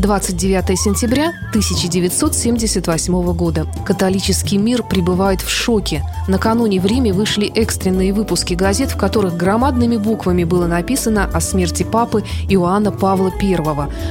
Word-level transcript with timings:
29 0.00 0.78
сентября 0.78 1.28
1978 1.50 3.32
года. 3.34 3.66
Католический 3.84 4.56
мир 4.56 4.82
пребывает 4.82 5.42
в 5.42 5.50
шоке. 5.50 6.02
Накануне 6.26 6.80
в 6.80 6.86
Риме 6.86 7.12
вышли 7.12 7.46
экстренные 7.54 8.14
выпуски 8.14 8.54
газет, 8.54 8.92
в 8.92 8.96
которых 8.96 9.36
громадными 9.36 9.98
буквами 9.98 10.44
было 10.44 10.66
написано 10.66 11.28
о 11.30 11.40
смерти 11.40 11.82
папы 11.82 12.24
Иоанна 12.48 12.92
Павла 12.92 13.30
I. 13.42 13.58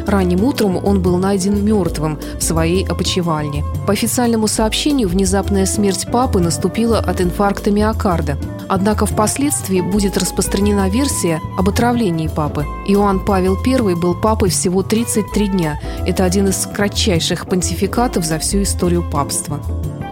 Ранним 0.06 0.44
утром 0.44 0.78
он 0.78 1.02
был 1.02 1.18
найден 1.18 1.66
мертвым 1.66 2.20
в 2.38 2.44
своей 2.44 2.86
опочивальне. 2.86 3.64
По 3.88 3.94
официальному 3.94 4.48
сообщению, 4.48 5.10
внезапная 5.10 5.66
смерть 5.66 6.08
папы 6.12 6.40
наступила 6.40 7.00
от 7.00 7.20
инфаркта 7.20 7.72
миокарда. 7.72 8.38
Однако 8.68 9.08
впоследствии 9.08 9.82
будет 9.82 10.16
распространена 10.16 10.90
версия 10.90 11.42
об 11.58 11.68
отравлении 11.70 12.28
папы. 12.28 12.66
Иоанн 12.88 13.26
Павел 13.26 13.58
I 13.66 13.96
был 13.96 14.14
папой 14.14 14.50
всего 14.50 14.84
33 14.84 15.48
дня. 15.48 15.79
Это 16.06 16.26
один 16.26 16.48
из 16.48 16.66
кратчайших 16.66 17.48
понтификатов 17.48 18.26
за 18.26 18.40
всю 18.40 18.64
историю 18.64 19.04
папства. 19.10 19.60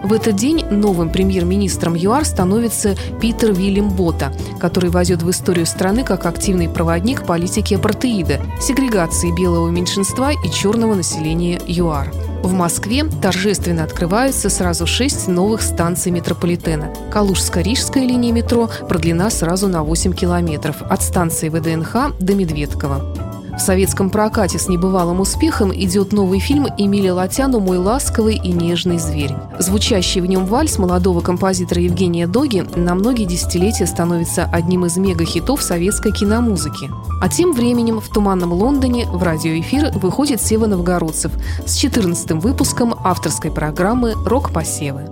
В 0.04 0.14
этот 0.14 0.36
день 0.36 0.64
новым 0.70 1.10
премьер-министром 1.10 1.96
ЮАР 1.96 2.24
становится 2.24 2.96
Питер 3.20 3.52
Вильям 3.52 3.90
Бота, 3.90 4.32
который 4.60 4.90
войдет 4.90 5.22
в 5.22 5.30
историю 5.30 5.66
страны 5.66 6.04
как 6.04 6.26
активный 6.26 6.70
проводник 6.70 7.26
политики 7.26 7.74
апартеида, 7.74 8.40
сегрегации 8.62 9.36
белого 9.36 9.70
меньшинства 9.70 10.32
и 10.32 10.50
черного 10.50 10.96
населения 10.96 11.60
ЮАР. 11.68 12.14
В 12.44 12.54
Москве 12.54 13.04
торжественно 13.22 13.84
открываются 13.84 14.50
сразу 14.50 14.88
шесть 14.88 15.28
новых 15.28 15.62
станций 15.62 16.12
метрополитена. 16.12 16.94
Калужско-Рижская 17.12 18.06
линия 18.06 18.32
метро 18.32 18.70
продлена 18.88 19.30
сразу 19.30 19.68
на 19.68 19.84
8 19.84 20.14
километров 20.14 20.82
от 20.84 21.02
станции 21.02 21.50
ВДНХ 21.50 22.18
до 22.20 22.34
Медведкова. 22.36 23.27
В 23.58 23.60
советском 23.60 24.12
прокате 24.12 24.60
с 24.60 24.70
небывалым 24.70 25.20
успехом 25.20 25.74
идет 25.74 26.14
новый 26.14 26.40
фильм 26.40 26.68
Эмиля 26.78 27.16
Латяну 27.16 27.60
«Мой 27.60 27.80
ласковый 27.80 28.36
и 28.36 28.52
нежный 28.52 29.00
зверь». 29.00 29.34
Звучащий 29.58 30.22
в 30.22 30.28
нем 30.28 30.46
вальс 30.46 30.78
молодого 30.78 31.22
композитора 31.22 31.82
Евгения 31.82 32.28
Доги 32.28 32.64
на 32.76 32.94
многие 32.94 33.26
десятилетия 33.26 33.88
становится 33.88 34.46
одним 34.46 34.86
из 34.86 34.96
мегахитов 34.98 35.64
советской 35.64 36.12
киномузыки. 36.12 36.92
А 37.20 37.30
тем 37.30 37.52
временем 37.52 38.00
в 38.00 38.08
«Туманном 38.10 38.54
Лондоне» 38.54 39.08
в 39.08 39.24
радиоэфир 39.24 39.92
выходит 39.98 40.40
Сева 40.40 40.68
Новгородцев 40.68 41.32
с 41.66 41.78
14 41.78 42.32
выпуском 42.34 42.94
авторской 43.04 43.52
программы 43.52 44.14
«Рок-посевы». 44.24 45.10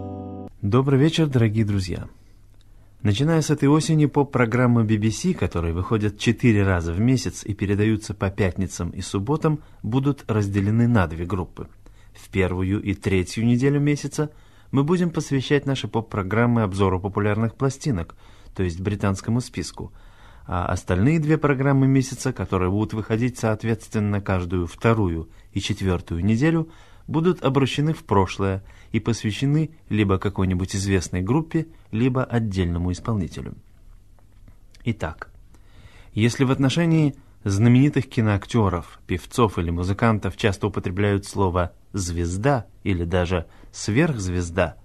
Добрый 0.62 1.00
вечер, 1.00 1.26
дорогие 1.26 1.66
друзья. 1.66 2.06
Начиная 3.02 3.42
с 3.42 3.52
этой 3.52 3.70
осени 3.70 4.08
поп-программы 4.08 4.84
BBC, 4.84 5.34
которые 5.34 5.74
выходят 5.74 6.18
четыре 6.18 6.64
раза 6.64 6.92
в 6.92 7.00
месяц 7.00 7.44
и 7.46 7.54
передаются 7.54 8.14
по 8.14 8.32
пятницам 8.32 8.90
и 8.90 9.02
субботам, 9.02 9.62
будут 9.84 10.24
разделены 10.28 10.88
на 10.88 11.06
две 11.06 11.26
группы. 11.26 11.68
В 12.14 12.30
первую 12.30 12.82
и 12.82 12.94
третью 12.94 13.46
неделю 13.46 13.80
месяца 13.80 14.32
мы 14.72 14.84
будем 14.84 15.12
посвящать 15.12 15.66
наши 15.66 15.88
поп-программы 15.88 16.64
обзору 16.64 17.00
популярных 17.00 17.56
пластинок, 17.56 18.16
то 18.56 18.64
есть 18.64 18.80
британскому 18.80 19.40
списку, 19.42 19.94
а 20.48 20.66
остальные 20.66 21.20
две 21.20 21.38
программы 21.38 21.88
месяца, 21.88 22.34
которые 22.34 22.72
будут 22.72 22.94
выходить 22.94 23.38
соответственно 23.38 24.22
каждую 24.22 24.68
вторую 24.68 25.30
и 25.54 25.60
четвертую 25.60 26.26
неделю, 26.26 26.70
будут 27.08 27.44
обращены 27.44 27.94
в 27.94 28.04
прошлое 28.04 28.64
и 28.96 29.00
посвящены 29.02 29.72
либо 29.90 30.18
какой-нибудь 30.18 30.74
известной 30.74 31.22
группе, 31.22 31.68
либо 31.92 32.24
отдельному 32.24 32.94
исполнителю. 32.94 33.56
Итак, 34.86 35.32
если 36.14 36.46
в 36.46 36.52
отношении 36.52 37.14
знаменитых 37.44 38.08
киноактеров, 38.08 39.02
певцов 39.06 39.60
или 39.60 39.70
музыкантов 39.70 40.38
часто 40.38 40.68
употребляют 40.68 41.26
слово 41.26 41.74
«звезда» 41.92 42.68
или 42.84 43.04
даже 43.04 43.48
«сверхзвезда», 43.74 44.78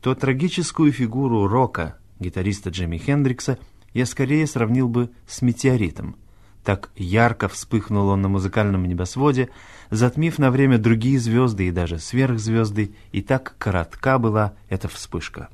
то 0.00 0.16
трагическую 0.16 0.90
фигуру 0.90 1.46
рока, 1.46 1.96
гитариста 2.18 2.70
Джимми 2.70 2.98
Хендрикса, 2.98 3.60
я 3.92 4.04
скорее 4.04 4.48
сравнил 4.48 4.88
бы 4.88 5.10
с 5.28 5.42
метеоритом– 5.42 6.16
так 6.64 6.90
ярко 6.96 7.48
вспыхнул 7.48 8.08
он 8.08 8.22
на 8.22 8.28
музыкальном 8.28 8.86
небосводе, 8.86 9.50
затмив 9.90 10.38
на 10.38 10.50
время 10.50 10.78
другие 10.78 11.18
звезды 11.18 11.68
и 11.68 11.70
даже 11.70 11.98
сверхзвезды, 11.98 12.94
и 13.12 13.22
так 13.22 13.54
коротка 13.58 14.18
была 14.18 14.54
эта 14.68 14.88
вспышка. 14.88 15.48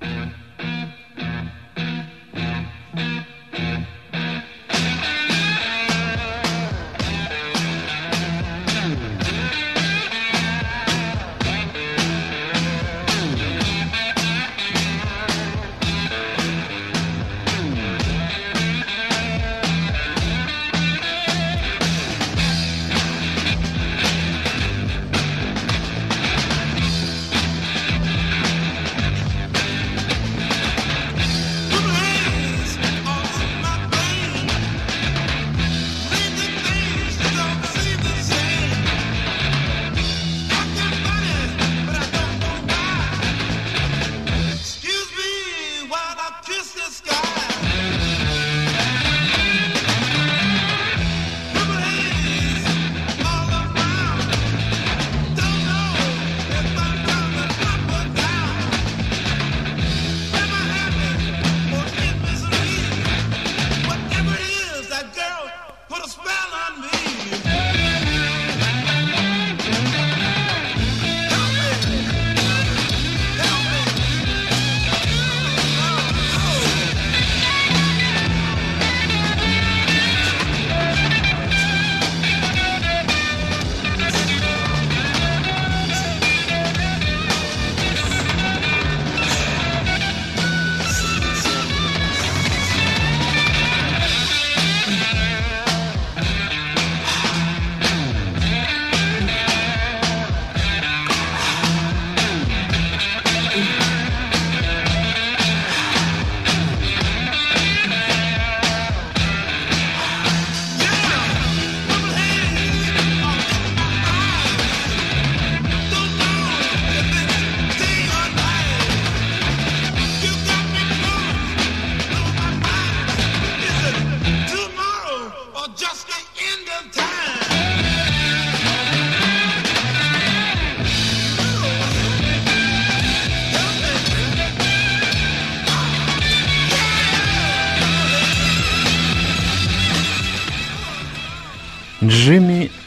Thank 0.00 0.32
you. 0.32 0.47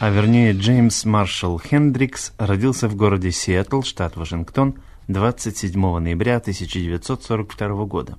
А 0.02 0.10
вернее 0.10 0.52
Джеймс 0.52 1.04
Маршалл 1.04 1.60
Хендрикс, 1.60 2.32
родился 2.36 2.88
в 2.88 2.96
городе 2.96 3.30
Сиэтл, 3.30 3.82
штат 3.82 4.16
Вашингтон, 4.16 4.74
27 5.06 5.80
ноября 6.00 6.38
1942 6.38 7.84
года. 7.84 8.18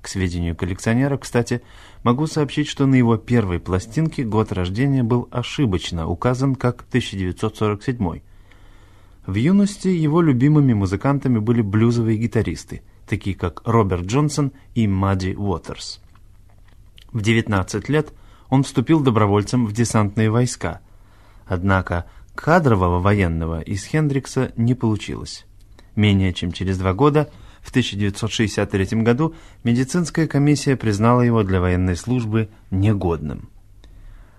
К 0.00 0.08
сведению 0.08 0.56
коллекционера, 0.56 1.16
кстати, 1.18 1.62
могу 2.02 2.26
сообщить, 2.26 2.66
что 2.66 2.84
на 2.86 2.96
его 2.96 3.16
первой 3.16 3.60
пластинке 3.60 4.24
год 4.24 4.50
рождения 4.50 5.04
был 5.04 5.28
ошибочно 5.30 6.08
указан 6.08 6.56
как 6.56 6.80
1947. 6.88 8.22
В 9.24 9.34
юности 9.36 9.86
его 9.86 10.22
любимыми 10.22 10.72
музыкантами 10.72 11.38
были 11.38 11.62
блюзовые 11.62 12.18
гитаристы, 12.18 12.82
такие 13.06 13.36
как 13.36 13.62
Роберт 13.64 14.06
Джонсон 14.06 14.50
и 14.74 14.88
Мадди 14.88 15.36
Уотерс. 15.38 16.00
В 17.12 17.22
19 17.22 17.88
лет 17.88 18.12
он 18.48 18.64
вступил 18.64 18.98
добровольцем 18.98 19.64
в 19.66 19.72
десантные 19.72 20.28
войска. 20.28 20.80
Однако 21.50 22.04
кадрового 22.36 23.00
военного 23.00 23.60
из 23.60 23.84
Хендрикса 23.84 24.52
не 24.56 24.76
получилось. 24.76 25.46
Менее 25.96 26.32
чем 26.32 26.52
через 26.52 26.78
два 26.78 26.94
года, 26.94 27.28
в 27.60 27.70
1963 27.70 29.02
году, 29.02 29.34
медицинская 29.64 30.28
комиссия 30.28 30.76
признала 30.76 31.22
его 31.22 31.42
для 31.42 31.60
военной 31.60 31.96
службы 31.96 32.50
негодным. 32.70 33.50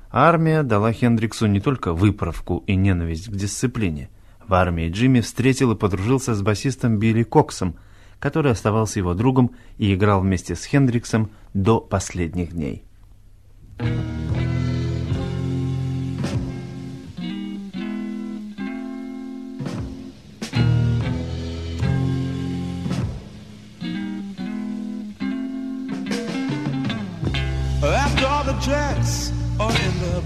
Армия 0.10 0.64
дала 0.64 0.94
Хендриксу 0.94 1.48
не 1.48 1.60
только 1.60 1.92
выправку 1.92 2.64
и 2.66 2.78
ненависть 2.78 3.28
к 3.28 3.36
дисциплине. 3.36 4.10
В 4.48 4.54
армии 4.54 4.90
Джимми 4.90 5.20
встретил 5.20 5.74
и 5.74 5.78
подружился 5.78 6.34
с 6.34 6.42
басистом 6.42 6.98
Билли 6.98 7.24
Коксом– 7.24 7.76
который 8.20 8.52
оставался 8.52 9.00
его 9.00 9.16
другом 9.16 9.56
и 9.80 9.96
играл 9.96 10.22
вместе 10.22 10.56
с 10.56 10.64
Хендриксом 10.64 11.32
до 11.56 11.82
последних 11.82 12.52
дней. 12.52 12.84
After 13.80 14.51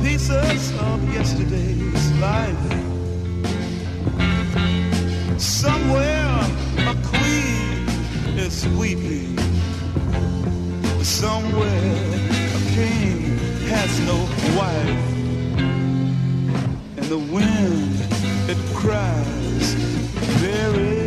Pieces 0.00 0.72
of 0.78 0.98
yesterday's 1.12 2.12
life. 2.20 2.72
Somewhere 5.40 6.38
a 6.92 6.94
queen 7.04 7.88
is 8.38 8.66
weeping. 8.78 9.36
Somewhere 11.02 11.96
a 12.58 12.62
king 12.76 13.38
has 13.68 13.92
no 14.06 14.18
wife. 14.56 15.08
And 16.96 17.06
the 17.14 17.18
wind, 17.18 17.96
it 18.48 18.58
cries 18.74 19.74
very 20.40 21.01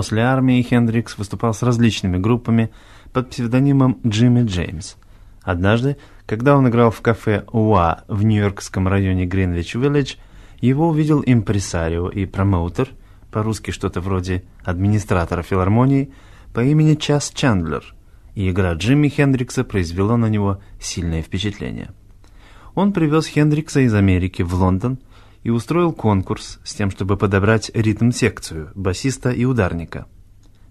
После 0.00 0.22
армии 0.22 0.62
Хендрикс 0.62 1.18
выступал 1.18 1.52
с 1.52 1.62
различными 1.62 2.16
группами 2.16 2.70
под 3.12 3.28
псевдонимом 3.28 4.00
Джимми 4.06 4.46
Джеймс. 4.46 4.94
Однажды, 5.42 5.98
когда 6.24 6.56
он 6.56 6.66
играл 6.70 6.90
в 6.90 7.02
кафе 7.02 7.44
«Уа» 7.52 8.04
в 8.08 8.22
нью-йоркском 8.22 8.88
районе 8.88 9.26
Гринвич-Виллидж, 9.26 10.16
его 10.62 10.88
увидел 10.88 11.22
импресарио 11.26 12.08
и 12.08 12.24
промоутер, 12.24 12.88
по-русски 13.30 13.72
что-то 13.72 14.00
вроде 14.00 14.42
администратора 14.64 15.42
филармонии, 15.42 16.10
по 16.54 16.64
имени 16.64 16.94
Час 16.94 17.30
Чандлер, 17.34 17.94
и 18.34 18.48
игра 18.48 18.72
Джимми 18.72 19.08
Хендрикса 19.08 19.64
произвела 19.64 20.16
на 20.16 20.30
него 20.30 20.62
сильное 20.80 21.20
впечатление. 21.20 21.90
Он 22.74 22.94
привез 22.94 23.26
Хендрикса 23.26 23.80
из 23.80 23.92
Америки 23.92 24.40
в 24.40 24.54
Лондон 24.54 24.98
и 25.42 25.50
устроил 25.50 25.92
конкурс 25.92 26.58
с 26.64 26.74
тем, 26.74 26.90
чтобы 26.90 27.16
подобрать 27.16 27.70
ритм-секцию 27.74 28.70
басиста 28.74 29.30
и 29.30 29.44
ударника. 29.44 30.06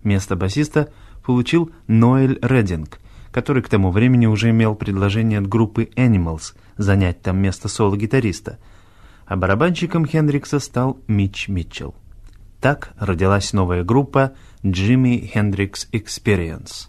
Место 0.03 0.35
басиста 0.35 0.91
получил 1.23 1.71
Ноэль 1.87 2.39
Рединг, 2.41 2.99
который 3.31 3.61
к 3.61 3.69
тому 3.69 3.91
времени 3.91 4.25
уже 4.25 4.49
имел 4.51 4.75
предложение 4.75 5.39
от 5.39 5.47
группы 5.47 5.89
Animals 5.95 6.55
занять 6.77 7.21
там 7.21 7.37
место 7.37 7.67
соло-гитариста, 7.67 8.57
а 9.25 9.35
барабанщиком 9.35 10.05
Хендрикса 10.05 10.59
стал 10.59 10.99
Митч 11.07 11.47
Митчелл. 11.47 11.95
Так 12.61 12.93
родилась 12.97 13.53
новая 13.53 13.83
группа 13.83 14.33
Jimmy 14.63 15.31
Hendrix 15.33 15.87
Experience. 15.91 16.87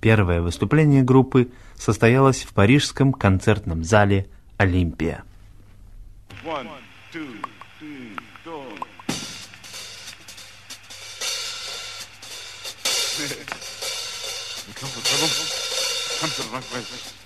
Первое 0.00 0.40
выступление 0.40 1.02
группы 1.02 1.50
состоялось 1.76 2.42
в 2.42 2.52
парижском 2.54 3.12
концертном 3.12 3.84
зале 3.84 4.28
«Олимпия». 4.56 5.24
One. 6.44 6.66
Two, 7.12 7.36
three, 7.78 8.16
go. 8.42 8.62
come 14.72 14.88
for 14.88 15.04
trouble? 15.04 15.28
Come 16.20 16.30
to 16.30 16.42
the 16.42 16.48
right 16.54 16.62
place. 16.62 17.21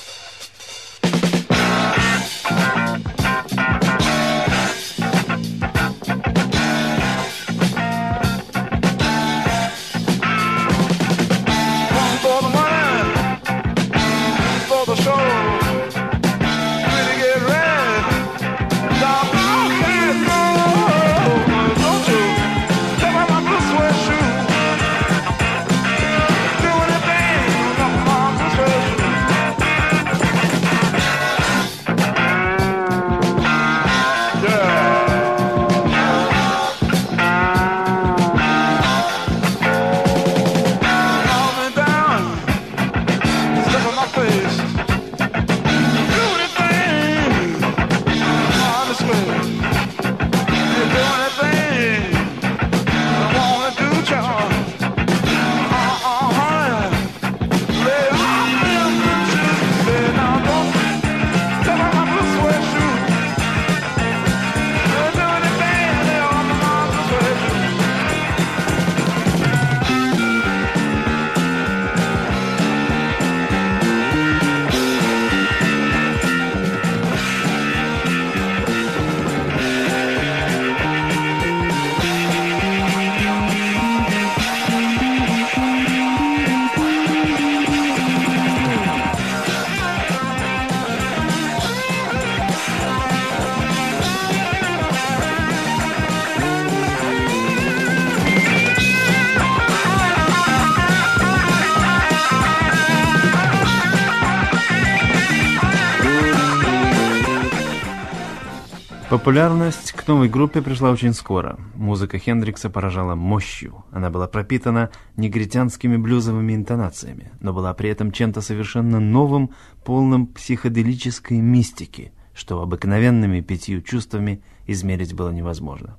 Популярность 109.26 109.90
к 109.90 110.06
новой 110.06 110.28
группе 110.28 110.62
пришла 110.62 110.92
очень 110.92 111.12
скоро. 111.12 111.58
Музыка 111.74 112.16
Хендрикса 112.16 112.70
поражала 112.70 113.16
мощью. 113.16 113.84
Она 113.90 114.08
была 114.08 114.28
пропитана 114.28 114.90
негритянскими 115.16 115.96
блюзовыми 115.96 116.54
интонациями, 116.54 117.32
но 117.40 117.52
была 117.52 117.74
при 117.74 117.90
этом 117.90 118.12
чем-то 118.12 118.40
совершенно 118.40 119.00
новым, 119.00 119.50
полным 119.84 120.28
психоделической 120.28 121.38
мистики, 121.38 122.12
что 122.34 122.62
обыкновенными 122.62 123.40
пятью 123.40 123.82
чувствами 123.82 124.44
измерить 124.68 125.12
было 125.12 125.30
невозможно. 125.30 125.96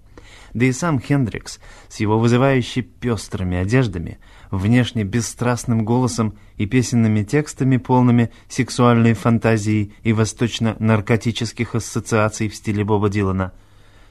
Да 0.53 0.65
и 0.65 0.71
сам 0.71 0.99
Хендрикс 0.99 1.59
с 1.89 1.99
его 1.99 2.19
вызывающей 2.19 2.81
пестрыми 2.81 3.57
одеждами, 3.57 4.19
внешне 4.51 5.03
бесстрастным 5.03 5.85
голосом 5.85 6.37
и 6.55 6.65
песенными 6.65 7.23
текстами, 7.23 7.77
полными 7.77 8.31
сексуальной 8.49 9.13
фантазии 9.13 9.93
и 10.03 10.13
восточно-наркотических 10.13 11.75
ассоциаций 11.75 12.49
в 12.49 12.55
стиле 12.55 12.83
Боба 12.83 13.09
Дилана, 13.09 13.53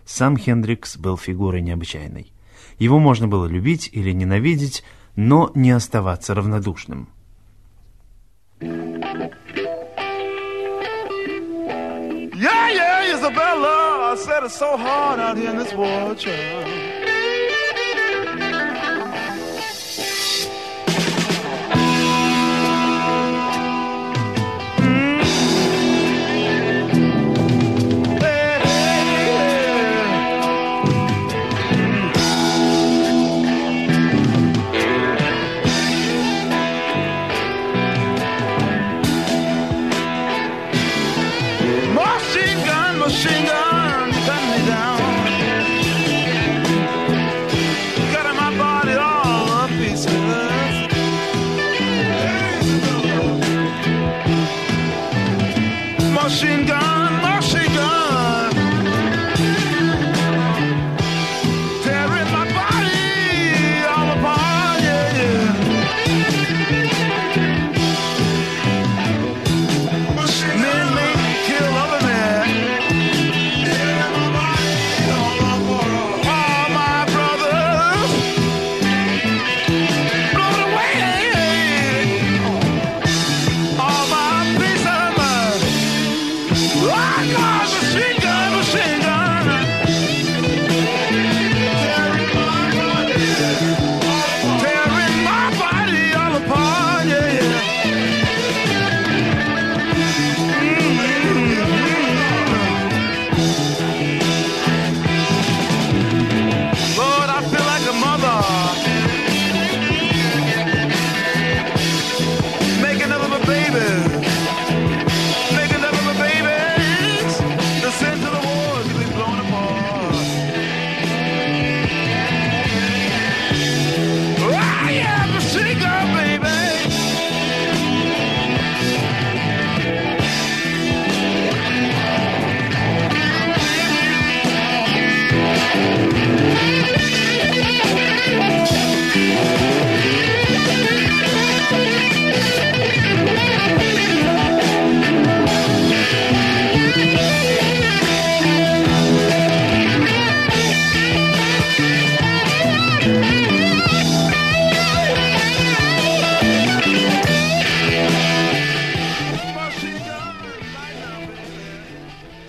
сам 0.05 0.37
Хендрикс 0.37 0.97
был 0.97 1.17
фигурой 1.17 1.63
необычайной. 1.63 2.33
Его 2.79 2.99
можно 2.99 3.27
было 3.27 3.47
любить 3.47 3.89
или 3.93 4.13
ненавидеть, 4.13 4.85
но 5.17 5.51
не 5.55 5.71
оставаться 5.71 6.35
равнодушным. 6.35 7.09
Yeah, 8.59 8.96
Isabella. 13.27 14.13
I 14.13 14.15
said 14.15 14.45
it's 14.45 14.55
so 14.55 14.77
hard 14.77 15.19
out 15.19 15.37
here 15.37 15.51
in 15.51 15.59
this 15.59 15.75
world, 15.75 16.17
child. 16.17 16.76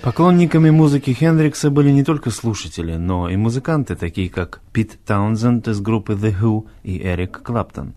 Поклонниками 0.08 0.70
музыки 0.70 1.12
Хендрикса 1.12 1.70
были 1.70 1.90
не 1.92 2.02
только 2.02 2.32
слушатели, 2.32 2.96
но 2.96 3.30
и 3.30 3.36
музыканты, 3.36 3.98
такие 3.98 4.30
как 4.30 4.62
Пит 4.72 4.98
Таунзенд 5.06 5.68
из 5.68 5.82
группы 5.82 6.14
The 6.14 6.34
Who 6.34 6.66
и 6.84 7.02
Эрик 7.06 7.42
Клаптон. 7.44 7.94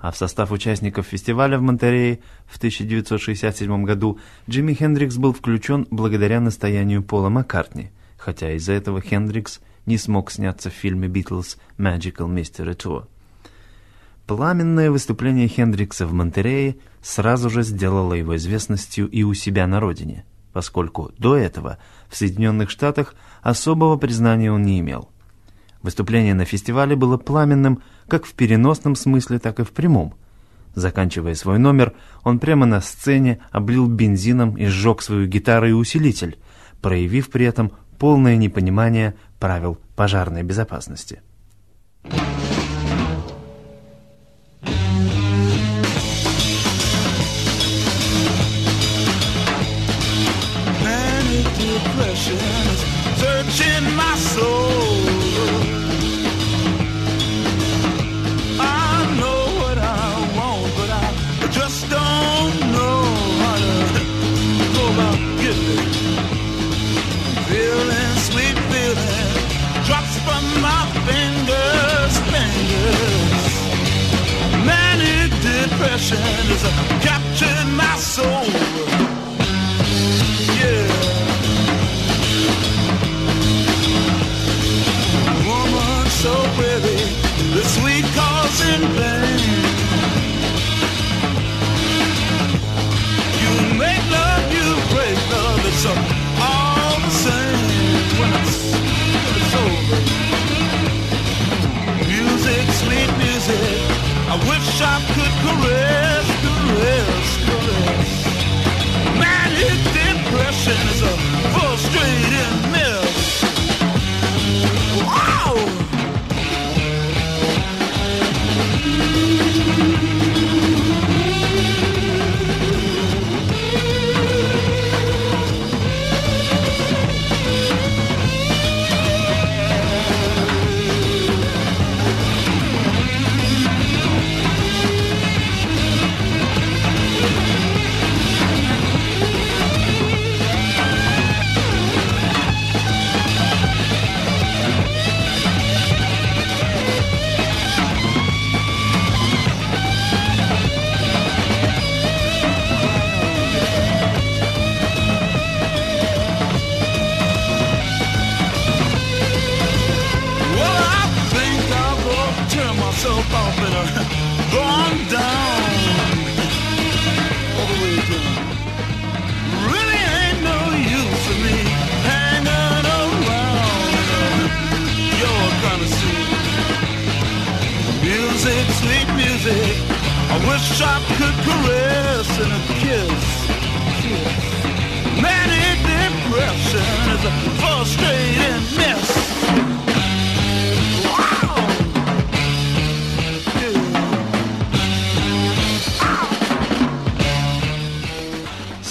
А 0.00 0.10
в 0.10 0.16
состав 0.16 0.50
участников 0.50 1.06
фестиваля 1.06 1.58
в 1.58 1.62
Монтерее 1.62 2.18
в 2.46 2.56
1967 2.56 3.84
году 3.84 4.18
Джимми 4.50 4.74
Хендрикс 4.74 5.18
был 5.18 5.32
включен 5.32 5.86
благодаря 5.88 6.40
настоянию 6.40 7.00
Пола 7.00 7.28
Маккартни, 7.28 7.92
хотя 8.18 8.50
из-за 8.54 8.72
этого 8.72 9.00
Хендрикс 9.00 9.60
не 9.86 9.98
смог 9.98 10.32
сняться 10.32 10.68
в 10.68 10.74
фильме 10.74 11.06
«Битлз» 11.06 11.58
Magical 11.78 12.26
Mystery 12.26 12.76
Tour. 12.76 13.04
Пламенное 14.26 14.90
выступление 14.90 15.46
Хендрикса 15.46 16.08
в 16.08 16.12
Монтерее 16.12 16.78
сразу 17.02 17.50
же 17.50 17.62
сделало 17.62 18.14
его 18.14 18.34
известностью 18.34 19.08
и 19.08 19.22
у 19.22 19.32
себя 19.32 19.68
на 19.68 19.78
родине– 19.78 20.24
поскольку 20.52 21.10
до 21.18 21.36
этого 21.36 21.78
в 22.08 22.16
Соединенных 22.16 22.70
Штатах 22.70 23.14
особого 23.42 23.96
признания 23.96 24.52
он 24.52 24.62
не 24.62 24.80
имел. 24.80 25.08
Выступление 25.82 26.34
на 26.34 26.44
фестивале 26.44 26.94
было 26.94 27.16
пламенным 27.16 27.82
как 28.08 28.24
в 28.24 28.34
переносном 28.34 28.94
смысле, 28.94 29.38
так 29.38 29.60
и 29.60 29.64
в 29.64 29.72
прямом. 29.72 30.14
Заканчивая 30.74 31.34
свой 31.34 31.58
номер, 31.58 31.92
он 32.22 32.38
прямо 32.38 32.66
на 32.66 32.80
сцене 32.80 33.40
облил 33.50 33.88
бензином 33.88 34.56
и 34.56 34.66
сжег 34.66 35.02
свою 35.02 35.26
гитару 35.26 35.66
и 35.66 35.72
усилитель, 35.72 36.38
проявив 36.80 37.30
при 37.30 37.46
этом 37.46 37.72
полное 37.98 38.36
непонимание 38.36 39.14
правил 39.38 39.78
пожарной 39.96 40.42
безопасности. 40.42 41.20
passion 42.04 42.31
attention 76.12 76.50
is 76.50 76.64
a 76.64 76.70
captain. 77.00 77.51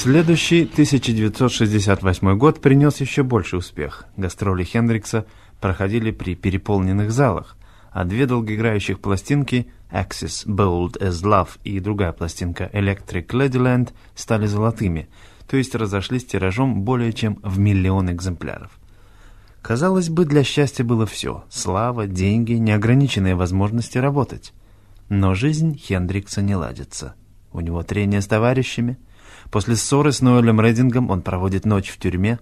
Следующий 0.01 0.63
1968 0.63 2.35
год 2.35 2.59
принес 2.59 2.99
еще 3.01 3.21
больший 3.21 3.59
успех. 3.59 4.05
Гастроли 4.17 4.63
Хендрикса 4.63 5.27
проходили 5.59 6.09
при 6.09 6.33
переполненных 6.33 7.11
залах, 7.11 7.55
а 7.91 8.03
две 8.03 8.25
долгоиграющих 8.25 8.99
пластинки 8.99 9.67
Axis 9.91 10.47
Bold 10.47 10.99
as 10.99 11.23
Love 11.23 11.49
и 11.63 11.79
другая 11.79 12.13
пластинка 12.13 12.67
Electric 12.73 13.27
Ladyland 13.27 13.89
стали 14.15 14.47
золотыми, 14.47 15.07
то 15.51 15.57
есть 15.57 15.75
разошлись 15.75 16.23
тиражом 16.23 16.83
более 16.83 17.11
чем 17.11 17.37
в 17.43 17.59
миллион 17.59 18.09
экземпляров. 18.09 18.71
Казалось 19.61 20.07
бы, 20.07 20.23
для 20.23 20.45
счастья 20.45 20.85
было 20.85 21.05
все– 21.05 21.43
слава, 21.49 22.07
деньги, 22.07 22.53
неограниченные 22.53 23.35
возможности 23.35 23.97
работать. 23.97 24.53
Но 25.09 25.33
жизнь 25.33 25.77
Хендрикса 25.77 26.41
не 26.41 26.55
ладится. 26.55 27.15
У 27.51 27.59
него 27.59 27.83
трение 27.83 28.21
с 28.21 28.27
товарищами. 28.27 28.97
После 29.51 29.75
ссоры 29.75 30.13
с 30.13 30.21
Ноэлем 30.21 30.61
Редингом 30.61 31.09
он 31.09 31.21
проводит 31.21 31.65
ночь 31.65 31.89
в 31.89 31.97
тюрьме. 31.97 32.39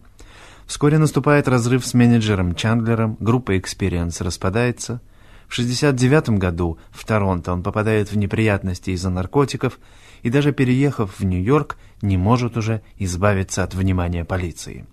Вскоре 0.68 1.00
наступает 1.00 1.48
разрыв 1.48 1.88
с 1.88 1.96
менеджером 1.96 2.54
Чандлером, 2.54 3.18
группа 3.20 3.58
Experience 3.58 4.24
распадается. 4.24 5.02
В 5.48 5.56
69 5.56 6.38
году 6.38 6.78
в 6.92 7.04
Торонто 7.06 7.54
он 7.54 7.64
попадает 7.64 8.12
в 8.12 8.18
неприятности 8.18 8.92
из-за 8.92 9.10
наркотиков 9.10 9.80
и 10.24 10.30
даже 10.30 10.52
переехав 10.52 11.20
в 11.20 11.24
Нью-Йорк, 11.24 11.78
не 12.02 12.18
может 12.18 12.58
уже 12.58 12.82
избавиться 12.98 13.64
от 13.64 13.74
внимания 13.74 14.26
полиции. 14.26 14.86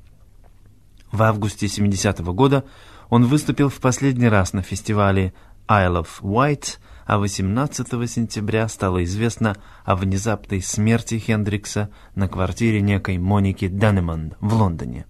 В 1.13 1.23
августе 1.23 1.69
70 1.69 2.21
-го 2.21 2.33
года 2.33 2.65
он 3.09 3.27
выступил 3.27 3.69
в 3.69 3.81
последний 3.81 4.29
раз 4.29 4.53
на 4.53 4.63
фестивале 4.63 5.33
Isle 5.69 6.03
of 6.03 6.09
Wight, 6.23 6.79
а 7.07 7.19
18 7.19 8.09
сентября 8.09 8.69
стало 8.69 9.05
известно 9.05 9.57
о 9.85 9.95
внезапной 9.95 10.61
смерти 10.61 11.19
Хендрикса 11.19 11.91
на 12.15 12.29
квартире 12.29 12.81
некой 12.81 13.19
Моники 13.19 13.69
Данеман 13.69 14.35
в 14.41 14.55
Лондоне. 14.55 15.07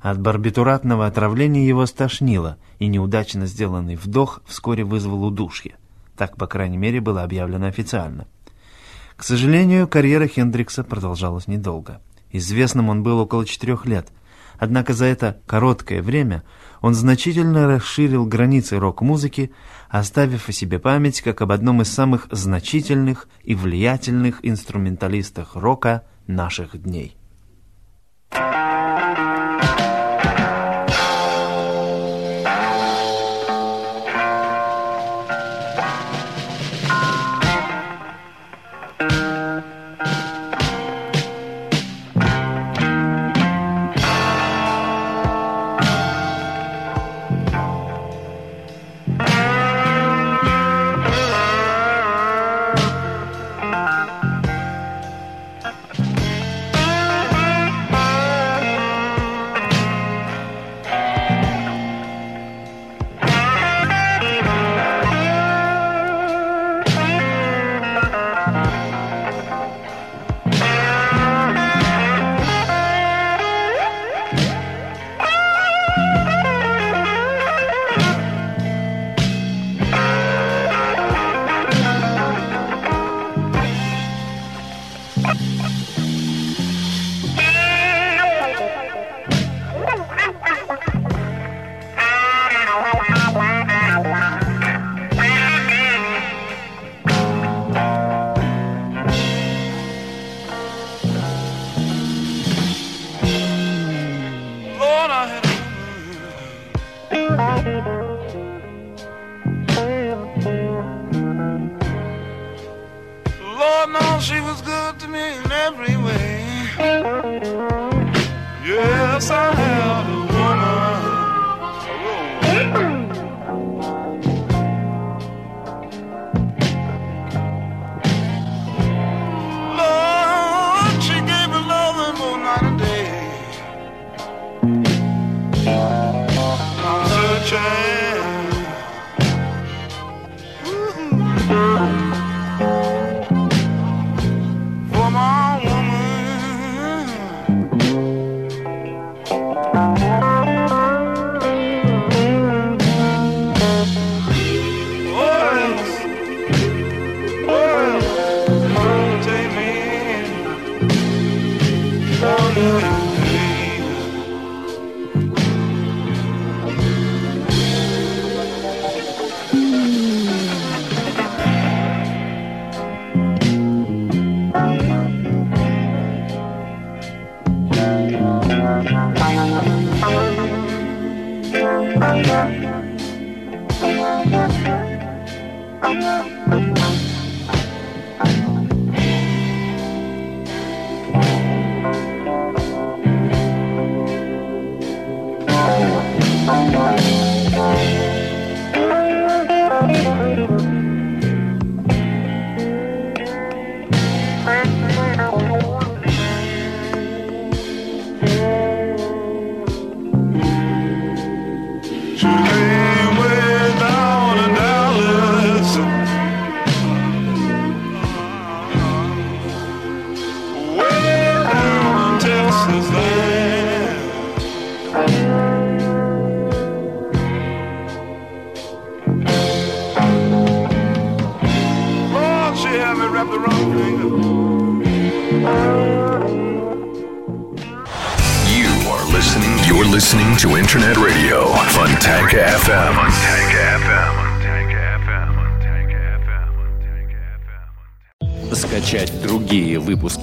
От 0.00 0.20
барбитуратного 0.20 1.06
отравления 1.06 1.66
его 1.66 1.86
стошнило, 1.86 2.58
и 2.80 2.88
неудачно 2.88 3.46
сделанный 3.46 3.94
вдох 3.94 4.42
вскоре 4.46 4.82
вызвал 4.82 5.24
удушье. 5.24 5.76
Так, 6.16 6.36
по 6.36 6.48
крайней 6.48 6.76
мере, 6.76 7.00
было 7.00 7.22
объявлено 7.22 7.66
официально. 7.66 8.26
К 9.22 9.24
сожалению, 9.24 9.86
карьера 9.86 10.26
Хендрикса 10.26 10.82
продолжалась 10.82 11.46
недолго. 11.46 12.02
Известным 12.32 12.88
он 12.88 13.04
был 13.04 13.20
около 13.20 13.46
четырех 13.46 13.86
лет. 13.86 14.08
Однако 14.58 14.94
за 14.94 15.04
это 15.04 15.40
короткое 15.46 16.02
время 16.02 16.42
он 16.80 16.94
значительно 16.94 17.68
расширил 17.68 18.26
границы 18.26 18.80
рок-музыки, 18.80 19.52
оставив 19.88 20.48
о 20.48 20.52
себе 20.52 20.80
память 20.80 21.20
как 21.20 21.40
об 21.40 21.52
одном 21.52 21.82
из 21.82 21.92
самых 21.92 22.26
значительных 22.32 23.28
и 23.44 23.54
влиятельных 23.54 24.40
инструменталистах 24.42 25.54
рока 25.54 26.02
наших 26.26 26.82
дней. 26.82 27.16
Lord, 28.32 28.71